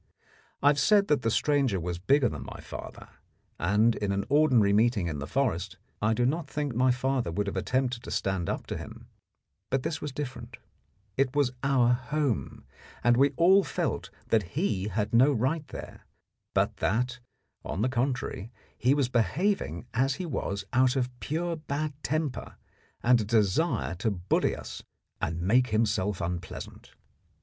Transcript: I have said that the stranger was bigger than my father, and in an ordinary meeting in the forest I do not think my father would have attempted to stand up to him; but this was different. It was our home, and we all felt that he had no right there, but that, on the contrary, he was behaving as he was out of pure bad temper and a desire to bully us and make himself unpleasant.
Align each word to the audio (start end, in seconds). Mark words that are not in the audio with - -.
I 0.63 0.69
have 0.69 0.79
said 0.79 1.09
that 1.09 1.21
the 1.21 1.29
stranger 1.29 1.79
was 1.79 1.99
bigger 1.99 2.27
than 2.27 2.43
my 2.43 2.59
father, 2.59 3.07
and 3.59 3.93
in 3.97 4.11
an 4.11 4.25
ordinary 4.29 4.73
meeting 4.73 5.05
in 5.05 5.19
the 5.19 5.27
forest 5.27 5.77
I 6.01 6.15
do 6.15 6.25
not 6.25 6.47
think 6.49 6.73
my 6.73 6.89
father 6.89 7.31
would 7.31 7.45
have 7.45 7.55
attempted 7.55 8.01
to 8.01 8.09
stand 8.09 8.49
up 8.49 8.65
to 8.65 8.77
him; 8.77 9.09
but 9.69 9.83
this 9.83 10.01
was 10.01 10.11
different. 10.11 10.57
It 11.17 11.35
was 11.35 11.51
our 11.61 11.89
home, 11.93 12.63
and 13.03 13.15
we 13.15 13.29
all 13.37 13.63
felt 13.63 14.09
that 14.29 14.57
he 14.57 14.87
had 14.87 15.13
no 15.13 15.31
right 15.31 15.67
there, 15.67 16.07
but 16.55 16.77
that, 16.77 17.19
on 17.63 17.83
the 17.83 17.87
contrary, 17.87 18.51
he 18.75 18.95
was 18.95 19.07
behaving 19.07 19.85
as 19.93 20.15
he 20.15 20.25
was 20.25 20.65
out 20.73 20.95
of 20.95 21.11
pure 21.19 21.55
bad 21.57 21.93
temper 22.01 22.55
and 23.03 23.21
a 23.21 23.23
desire 23.23 23.93
to 23.99 24.09
bully 24.09 24.55
us 24.55 24.81
and 25.21 25.43
make 25.43 25.67
himself 25.67 26.21
unpleasant. 26.21 26.93